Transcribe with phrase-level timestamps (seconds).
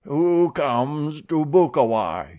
[0.05, 2.29] "Who comes to Bukawai?"